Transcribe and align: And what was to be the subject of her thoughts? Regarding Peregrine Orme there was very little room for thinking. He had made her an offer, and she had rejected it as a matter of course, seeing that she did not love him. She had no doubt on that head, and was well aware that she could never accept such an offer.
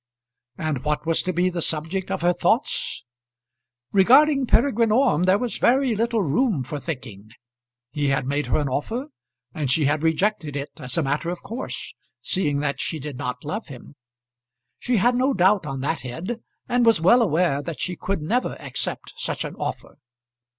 And 0.57 0.83
what 0.83 1.05
was 1.05 1.21
to 1.21 1.31
be 1.31 1.51
the 1.51 1.61
subject 1.61 2.09
of 2.09 2.23
her 2.23 2.33
thoughts? 2.33 3.05
Regarding 3.91 4.47
Peregrine 4.47 4.91
Orme 4.91 5.25
there 5.25 5.37
was 5.37 5.59
very 5.59 5.95
little 5.95 6.23
room 6.23 6.63
for 6.63 6.79
thinking. 6.79 7.29
He 7.91 8.07
had 8.07 8.25
made 8.25 8.47
her 8.47 8.57
an 8.59 8.67
offer, 8.67 9.09
and 9.53 9.69
she 9.69 9.85
had 9.85 10.01
rejected 10.01 10.55
it 10.55 10.71
as 10.79 10.97
a 10.97 11.03
matter 11.03 11.29
of 11.29 11.43
course, 11.43 11.93
seeing 12.19 12.61
that 12.61 12.79
she 12.81 12.97
did 12.97 13.17
not 13.19 13.45
love 13.45 13.67
him. 13.67 13.93
She 14.79 14.97
had 14.97 15.13
no 15.15 15.35
doubt 15.35 15.67
on 15.67 15.81
that 15.81 15.99
head, 16.01 16.41
and 16.67 16.83
was 16.83 16.99
well 16.99 17.21
aware 17.21 17.61
that 17.61 17.79
she 17.79 17.95
could 17.95 18.23
never 18.23 18.55
accept 18.59 19.13
such 19.17 19.45
an 19.45 19.53
offer. 19.57 19.99